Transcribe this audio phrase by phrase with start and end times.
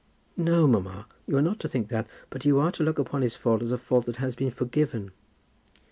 [0.35, 3.35] "No, mamma; you are not to think that; but you are to look upon his
[3.35, 5.11] fault as a fault that has been forgiven."